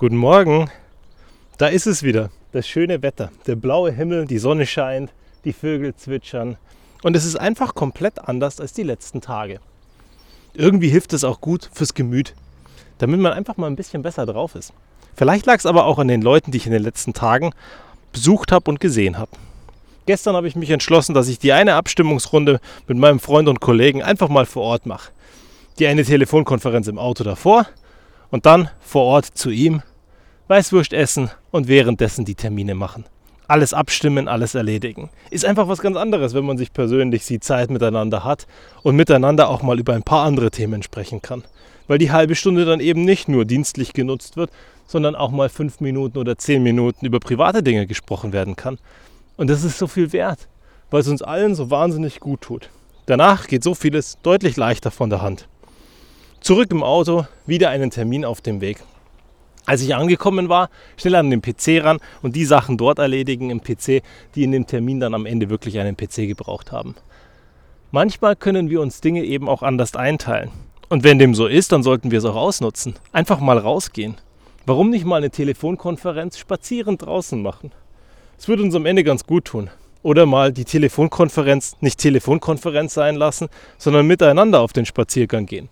[0.00, 0.70] Guten Morgen.
[1.58, 2.30] Da ist es wieder.
[2.52, 3.30] Das schöne Wetter.
[3.46, 5.10] Der blaue Himmel, die Sonne scheint,
[5.44, 6.56] die Vögel zwitschern.
[7.02, 9.60] Und es ist einfach komplett anders als die letzten Tage.
[10.54, 12.34] Irgendwie hilft es auch gut fürs Gemüt,
[12.96, 14.72] damit man einfach mal ein bisschen besser drauf ist.
[15.14, 17.52] Vielleicht lag es aber auch an den Leuten, die ich in den letzten Tagen
[18.10, 19.32] besucht habe und gesehen habe.
[20.06, 24.02] Gestern habe ich mich entschlossen, dass ich die eine Abstimmungsrunde mit meinem Freund und Kollegen
[24.02, 25.12] einfach mal vor Ort mache.
[25.78, 27.66] Die eine Telefonkonferenz im Auto davor
[28.30, 29.82] und dann vor Ort zu ihm
[30.50, 33.04] Weißwurst essen und währenddessen die Termine machen.
[33.46, 35.08] Alles abstimmen, alles erledigen.
[35.30, 38.48] Ist einfach was ganz anderes, wenn man sich persönlich sieht, Zeit miteinander hat
[38.82, 41.44] und miteinander auch mal über ein paar andere Themen sprechen kann.
[41.86, 44.50] Weil die halbe Stunde dann eben nicht nur dienstlich genutzt wird,
[44.88, 48.78] sondern auch mal fünf Minuten oder zehn Minuten über private Dinge gesprochen werden kann.
[49.36, 50.48] Und das ist so viel wert,
[50.90, 52.70] weil es uns allen so wahnsinnig gut tut.
[53.06, 55.46] Danach geht so vieles deutlich leichter von der Hand.
[56.40, 58.78] Zurück im Auto, wieder einen Termin auf dem Weg.
[59.70, 63.60] Als ich angekommen war, schnell an den PC ran und die Sachen dort erledigen im
[63.60, 64.02] PC,
[64.34, 66.96] die in dem Termin dann am Ende wirklich einen PC gebraucht haben.
[67.92, 70.50] Manchmal können wir uns Dinge eben auch anders einteilen.
[70.88, 72.96] Und wenn dem so ist, dann sollten wir es auch ausnutzen.
[73.12, 74.16] Einfach mal rausgehen.
[74.66, 77.70] Warum nicht mal eine Telefonkonferenz spazierend draußen machen?
[78.40, 79.70] Es würde uns am Ende ganz gut tun.
[80.02, 83.46] Oder mal die Telefonkonferenz nicht Telefonkonferenz sein lassen,
[83.78, 85.68] sondern miteinander auf den Spaziergang gehen.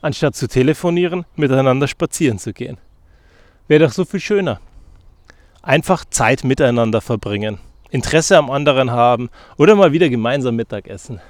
[0.00, 2.78] Anstatt zu telefonieren, miteinander spazieren zu gehen.
[3.66, 4.60] Wäre doch so viel schöner.
[5.62, 7.58] Einfach Zeit miteinander verbringen,
[7.90, 11.20] Interesse am anderen haben oder mal wieder gemeinsam Mittagessen.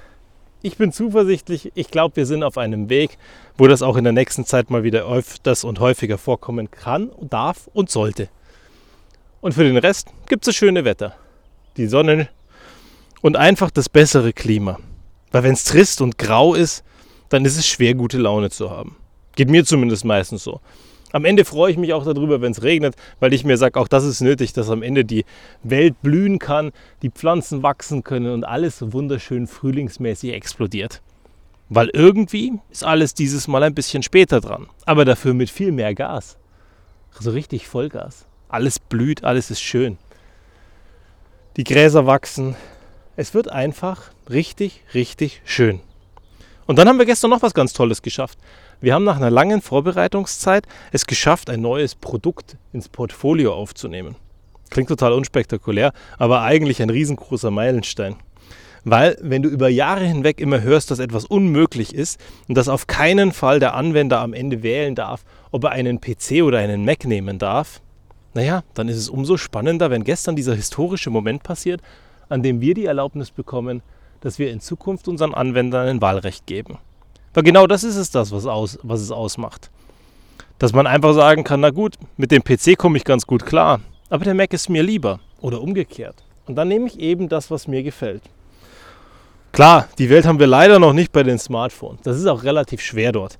[0.61, 3.17] Ich bin zuversichtlich, ich glaube, wir sind auf einem Weg,
[3.57, 7.69] wo das auch in der nächsten Zeit mal wieder öfters und häufiger vorkommen kann, darf
[7.73, 8.27] und sollte.
[9.39, 11.15] Und für den Rest gibt es das schöne Wetter,
[11.77, 12.27] die Sonne
[13.21, 14.79] und einfach das bessere Klima.
[15.31, 16.83] Weil wenn es trist und grau ist,
[17.29, 18.97] dann ist es schwer, gute Laune zu haben.
[19.35, 20.59] Geht mir zumindest meistens so.
[21.15, 23.87] Am Ende freue ich mich auch darüber, wenn es regnet, weil ich mir sage, auch
[23.87, 25.23] das ist nötig, dass am Ende die
[25.63, 31.01] Welt blühen kann, die Pflanzen wachsen können und alles wunderschön frühlingsmäßig explodiert.
[31.69, 35.95] Weil irgendwie ist alles dieses Mal ein bisschen später dran, aber dafür mit viel mehr
[35.95, 36.35] Gas.
[37.17, 38.25] So richtig Vollgas.
[38.49, 39.97] Alles blüht, alles ist schön.
[41.55, 42.57] Die Gräser wachsen.
[43.15, 45.79] Es wird einfach richtig, richtig schön.
[46.65, 48.37] Und dann haben wir gestern noch was ganz Tolles geschafft.
[48.81, 54.15] Wir haben nach einer langen Vorbereitungszeit es geschafft, ein neues Produkt ins Portfolio aufzunehmen.
[54.69, 58.15] Klingt total unspektakulär, aber eigentlich ein riesengroßer Meilenstein.
[58.83, 62.85] Weil, wenn du über Jahre hinweg immer hörst, dass etwas unmöglich ist und dass auf
[62.85, 67.05] keinen Fall der Anwender am Ende wählen darf, ob er einen PC oder einen Mac
[67.05, 67.81] nehmen darf,
[68.35, 71.81] naja, dann ist es umso spannender, wenn gestern dieser historische Moment passiert,
[72.29, 73.81] an dem wir die Erlaubnis bekommen,
[74.19, 76.77] dass wir in Zukunft unseren Anwendern ein Wahlrecht geben.
[77.35, 79.69] Weil genau das ist es das, was, aus, was es ausmacht.
[80.57, 83.81] Dass man einfach sagen kann, na gut, mit dem PC komme ich ganz gut klar,
[84.09, 86.15] aber der Mac ist mir lieber oder umgekehrt.
[86.45, 88.21] Und dann nehme ich eben das, was mir gefällt.
[89.51, 91.99] Klar, die Welt haben wir leider noch nicht bei den Smartphones.
[92.03, 93.37] Das ist auch relativ schwer dort,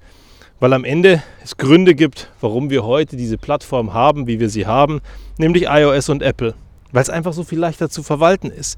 [0.60, 4.66] weil am Ende es Gründe gibt, warum wir heute diese Plattform haben, wie wir sie
[4.66, 5.00] haben,
[5.38, 6.54] nämlich iOS und Apple,
[6.92, 8.78] weil es einfach so viel leichter zu verwalten ist,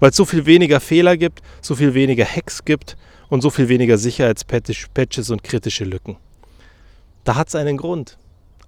[0.00, 2.96] weil es so viel weniger Fehler gibt, so viel weniger Hacks gibt
[3.28, 6.16] und so viel weniger Sicherheitspatches und kritische Lücken.
[7.24, 8.18] Da hat es einen Grund.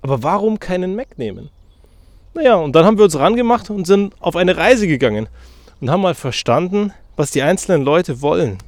[0.02, 1.50] Aber warum keinen Mac nehmen?
[2.34, 5.28] Naja, und dann haben wir uns rangemacht und sind auf eine Reise gegangen
[5.80, 8.58] und haben mal verstanden, was die einzelnen Leute wollen.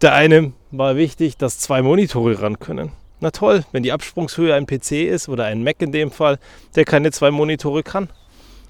[0.00, 2.92] Der eine war wichtig, dass zwei Monitore ran können.
[3.20, 6.40] Na toll, wenn die Absprungshöhe ein PC ist oder ein Mac in dem Fall,
[6.74, 8.08] der keine zwei Monitore kann.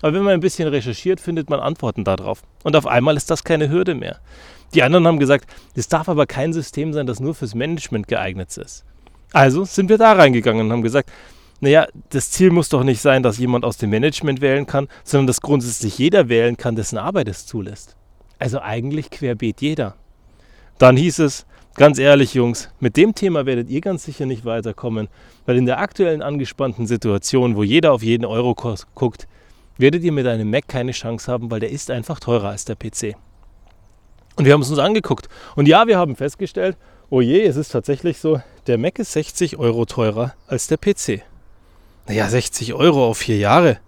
[0.02, 2.42] Aber wenn man ein bisschen recherchiert, findet man Antworten darauf.
[2.64, 4.18] Und auf einmal ist das keine Hürde mehr.
[4.74, 8.56] Die anderen haben gesagt, es darf aber kein System sein, das nur fürs Management geeignet
[8.56, 8.84] ist.
[9.32, 11.10] Also sind wir da reingegangen und haben gesagt,
[11.60, 15.28] naja, das Ziel muss doch nicht sein, dass jemand aus dem Management wählen kann, sondern
[15.28, 17.96] dass grundsätzlich jeder wählen kann, dessen Arbeit es zulässt.
[18.38, 19.94] Also eigentlich querbeet jeder.
[20.78, 21.46] Dann hieß es,
[21.76, 25.06] ganz ehrlich Jungs, mit dem Thema werdet ihr ganz sicher nicht weiterkommen,
[25.46, 28.56] weil in der aktuellen angespannten Situation, wo jeder auf jeden Euro
[28.96, 29.28] guckt,
[29.78, 32.76] werdet ihr mit einem Mac keine Chance haben, weil der ist einfach teurer als der
[32.76, 33.16] PC.
[34.36, 35.28] Und wir haben es uns angeguckt.
[35.56, 36.76] Und ja, wir haben festgestellt,
[37.10, 41.22] oh je, es ist tatsächlich so, der Mac ist 60 Euro teurer als der PC.
[42.06, 43.78] Naja, 60 Euro auf vier Jahre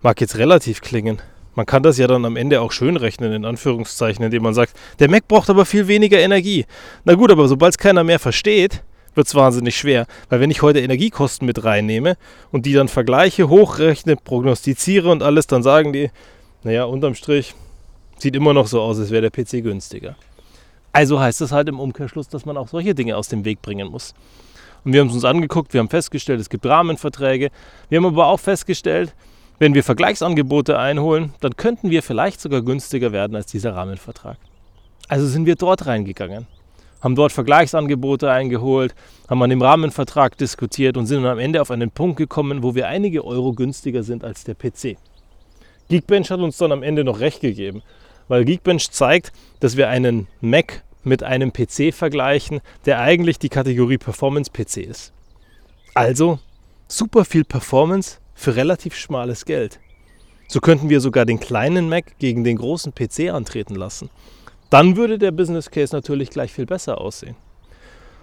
[0.00, 1.20] mag jetzt relativ klingen.
[1.54, 4.74] Man kann das ja dann am Ende auch schön rechnen, in Anführungszeichen, indem man sagt,
[4.98, 6.64] der Mac braucht aber viel weniger Energie.
[7.04, 8.82] Na gut, aber sobald es keiner mehr versteht,
[9.14, 10.06] wird es wahnsinnig schwer.
[10.28, 12.16] Weil wenn ich heute Energiekosten mit reinnehme
[12.50, 16.10] und die dann vergleiche, hochrechne, prognostiziere und alles, dann sagen die,
[16.62, 17.54] naja, unterm Strich,
[18.22, 20.14] Sieht immer noch so aus, als wäre der PC günstiger.
[20.92, 23.88] Also heißt das halt im Umkehrschluss, dass man auch solche Dinge aus dem Weg bringen
[23.88, 24.14] muss.
[24.84, 27.50] Und wir haben es uns angeguckt, wir haben festgestellt, es gibt Rahmenverträge.
[27.88, 29.12] Wir haben aber auch festgestellt,
[29.58, 34.36] wenn wir Vergleichsangebote einholen, dann könnten wir vielleicht sogar günstiger werden als dieser Rahmenvertrag.
[35.08, 36.46] Also sind wir dort reingegangen,
[37.02, 38.94] haben dort Vergleichsangebote eingeholt,
[39.28, 42.88] haben an dem Rahmenvertrag diskutiert und sind am Ende auf einen Punkt gekommen, wo wir
[42.88, 44.96] einige Euro günstiger sind als der PC.
[45.88, 47.82] Geekbench hat uns dann am Ende noch recht gegeben,
[48.28, 53.98] weil Geekbench zeigt, dass wir einen Mac mit einem PC vergleichen, der eigentlich die Kategorie
[53.98, 55.12] Performance PC ist.
[55.94, 56.38] Also
[56.86, 59.80] super viel Performance für relativ schmales Geld.
[60.48, 64.10] So könnten wir sogar den kleinen Mac gegen den großen PC antreten lassen.
[64.72, 67.36] Dann würde der Business Case natürlich gleich viel besser aussehen.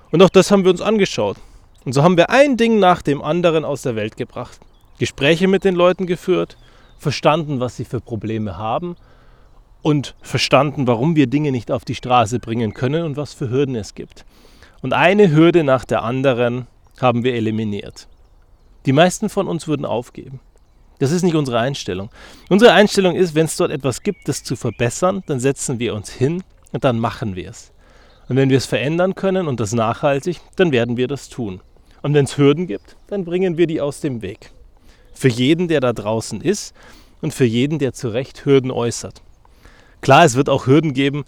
[0.09, 1.37] Und auch das haben wir uns angeschaut.
[1.85, 4.59] Und so haben wir ein Ding nach dem anderen aus der Welt gebracht.
[4.97, 6.57] Gespräche mit den Leuten geführt,
[6.97, 8.95] verstanden, was sie für Probleme haben
[9.83, 13.75] und verstanden, warum wir Dinge nicht auf die Straße bringen können und was für Hürden
[13.75, 14.25] es gibt.
[14.81, 16.65] Und eine Hürde nach der anderen
[16.99, 18.07] haben wir eliminiert.
[18.87, 20.39] Die meisten von uns würden aufgeben.
[20.99, 22.09] Das ist nicht unsere Einstellung.
[22.49, 26.11] Unsere Einstellung ist, wenn es dort etwas gibt, das zu verbessern, dann setzen wir uns
[26.11, 27.71] hin und dann machen wir es.
[28.27, 31.61] Und wenn wir es verändern können und das nachhaltig, dann werden wir das tun.
[32.01, 34.51] Und wenn es Hürden gibt, dann bringen wir die aus dem Weg.
[35.13, 36.75] Für jeden, der da draußen ist
[37.21, 39.21] und für jeden, der zu Recht Hürden äußert.
[40.01, 41.25] Klar, es wird auch Hürden geben,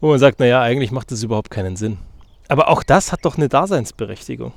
[0.00, 1.98] wo man sagt, naja, eigentlich macht das überhaupt keinen Sinn.
[2.48, 4.52] Aber auch das hat doch eine Daseinsberechtigung.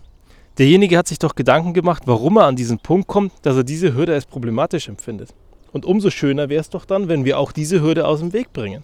[0.58, 3.96] Derjenige hat sich doch Gedanken gemacht, warum er an diesen Punkt kommt, dass er diese
[3.96, 5.34] Hürde als problematisch empfindet.
[5.72, 8.54] Und umso schöner wäre es doch dann, wenn wir auch diese Hürde aus dem Weg
[8.54, 8.84] bringen.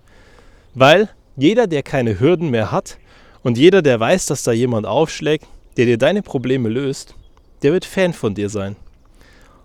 [0.74, 2.98] Weil jeder, der keine Hürden mehr hat
[3.44, 5.46] und jeder, der weiß, dass da jemand aufschlägt,
[5.78, 7.14] der dir deine Probleme löst,
[7.62, 8.76] der wird Fan von dir sein.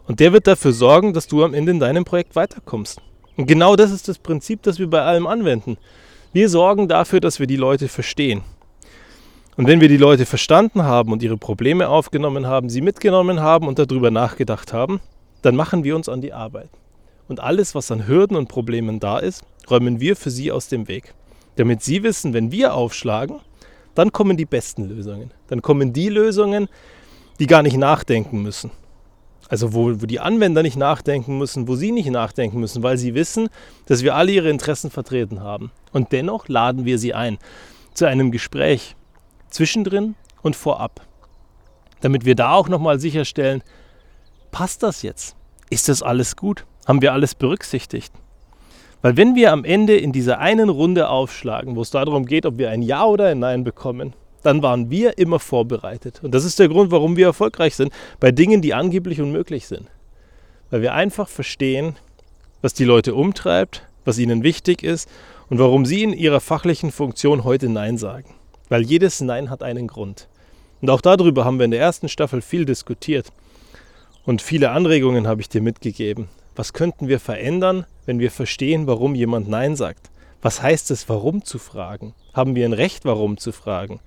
[0.06, 3.01] Und der wird dafür sorgen, dass du am Ende in deinem Projekt weiterkommst.
[3.37, 5.79] Und genau das ist das Prinzip, das wir bei allem anwenden.
[6.35, 8.43] Wir sorgen dafür, dass wir die Leute verstehen.
[9.56, 13.69] Und wenn wir die Leute verstanden haben und ihre Probleme aufgenommen haben, sie mitgenommen haben
[13.69, 15.01] und darüber nachgedacht haben,
[15.43, 16.71] dann machen wir uns an die Arbeit.
[17.29, 20.89] Und alles, was an Hürden und Problemen da ist, räumen wir für sie aus dem
[20.89, 21.15] Weg.
[21.56, 23.37] Damit sie wissen, wenn wir aufschlagen,
[23.95, 25.31] dann kommen die besten Lösungen.
[25.47, 26.69] Dann kommen die Lösungen,
[27.39, 28.73] die gar nicht nachdenken müssen.
[29.49, 33.15] Also wo, wo die Anwender nicht nachdenken müssen, wo sie nicht nachdenken müssen, weil sie
[33.15, 33.49] wissen,
[33.87, 35.71] dass wir alle ihre Interessen vertreten haben.
[35.93, 37.39] Und dennoch laden wir sie ein
[37.93, 38.97] zu einem Gespräch
[39.55, 41.01] zwischendrin und vorab,
[42.01, 43.62] damit wir da auch nochmal sicherstellen,
[44.51, 45.37] passt das jetzt?
[45.71, 46.67] Ist das alles gut?
[46.87, 48.12] Haben wir alles berücksichtigt?
[49.01, 52.59] Weil wenn wir am Ende in dieser einen Runde aufschlagen, wo es darum geht, ob
[52.59, 56.21] wir ein Ja oder ein Nein bekommen, dann waren wir immer vorbereitet.
[56.23, 59.89] Und das ist der Grund, warum wir erfolgreich sind bei Dingen, die angeblich unmöglich sind.
[60.71, 61.97] Weil wir einfach verstehen,
[62.62, 65.09] was die Leute umtreibt, was ihnen wichtig ist
[65.49, 68.35] und warum sie in ihrer fachlichen Funktion heute Nein sagen.
[68.69, 70.29] Weil jedes Nein hat einen Grund.
[70.81, 73.33] Und auch darüber haben wir in der ersten Staffel viel diskutiert.
[74.25, 76.29] Und viele Anregungen habe ich dir mitgegeben.
[76.57, 80.11] Was könnten wir verändern, wenn wir verstehen, warum jemand Nein sagt?
[80.41, 82.15] Was heißt es, warum zu fragen?
[82.33, 84.01] Haben wir ein Recht, warum zu fragen?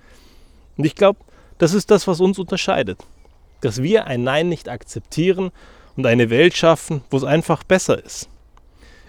[0.77, 1.19] Und ich glaube,
[1.57, 3.04] das ist das, was uns unterscheidet.
[3.62, 5.51] Dass wir ein Nein nicht akzeptieren
[5.95, 8.30] und eine Welt schaffen, wo es einfach besser ist.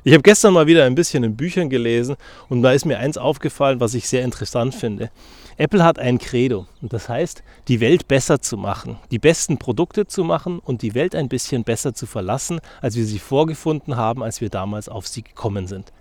[0.08, 2.16] Ich habe gestern mal wieder ein bisschen in Büchern gelesen
[2.48, 5.10] und da ist mir eins aufgefallen, was ich sehr interessant finde.
[5.58, 10.06] Apple hat ein Credo und das heißt, die Welt besser zu machen, die besten Produkte
[10.06, 14.22] zu machen und die Welt ein bisschen besser zu verlassen, als wir sie vorgefunden haben,
[14.22, 15.92] als wir damals auf sie gekommen sind.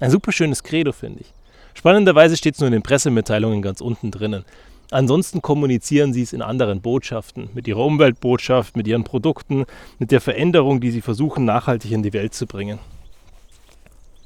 [0.00, 1.32] Ein super schönes Credo, finde ich.
[1.74, 4.44] Spannenderweise steht es nur in den Pressemitteilungen ganz unten drinnen.
[4.90, 9.66] Ansonsten kommunizieren sie es in anderen Botschaften, mit ihrer Umweltbotschaft, mit ihren Produkten,
[10.00, 12.80] mit der Veränderung, die sie versuchen nachhaltig in die Welt zu bringen.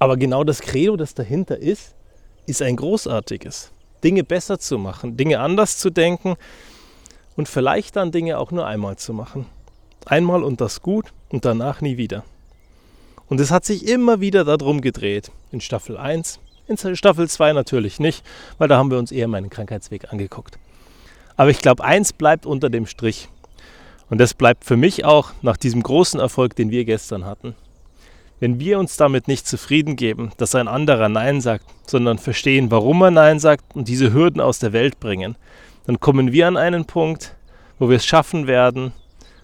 [0.01, 1.95] Aber genau das Credo, das dahinter ist,
[2.47, 3.71] ist ein großartiges.
[4.03, 6.37] Dinge besser zu machen, Dinge anders zu denken
[7.37, 9.45] und vielleicht dann Dinge auch nur einmal zu machen.
[10.07, 12.25] Einmal und das gut und danach nie wieder.
[13.29, 15.31] Und es hat sich immer wieder darum gedreht.
[15.53, 18.25] In Staffel 1, in Staffel 2 natürlich nicht,
[18.57, 20.59] weil da haben wir uns eher meinen Krankheitsweg angeguckt.
[21.37, 23.29] Aber ich glaube, eins bleibt unter dem Strich.
[24.09, 27.55] Und das bleibt für mich auch nach diesem großen Erfolg, den wir gestern hatten.
[28.41, 33.03] Wenn wir uns damit nicht zufrieden geben, dass ein anderer Nein sagt, sondern verstehen, warum
[33.03, 35.37] er Nein sagt und diese Hürden aus der Welt bringen,
[35.87, 37.37] dann kommen wir an einen Punkt,
[37.79, 38.93] wo wir es schaffen werden,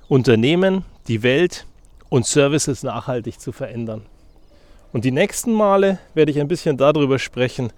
[0.09, 1.67] Unternehmen, die Welt
[2.09, 4.07] und Services nachhaltig zu verändern.
[4.93, 7.73] Und die nächsten Male werde ich ein bisschen darüber sprechen,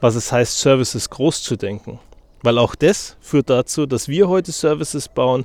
[0.00, 2.00] was es heißt, Services groß zu denken.
[2.42, 5.44] Weil auch das führt dazu, dass wir heute Services bauen,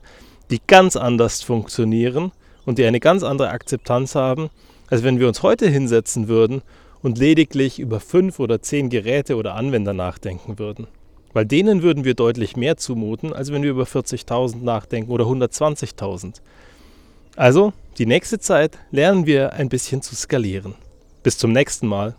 [0.50, 2.32] die ganz anders funktionieren
[2.66, 4.50] und die eine ganz andere Akzeptanz haben,
[4.90, 6.62] als wenn wir uns heute hinsetzen würden
[7.02, 10.88] und lediglich über fünf oder zehn Geräte oder Anwender nachdenken würden.
[11.34, 16.42] Weil denen würden wir deutlich mehr zumuten, als wenn wir über 40.000 nachdenken oder 120.000.
[17.36, 20.74] Also, die nächste Zeit lernen wir ein bisschen zu skalieren.
[21.24, 22.16] Bis zum nächsten Mal.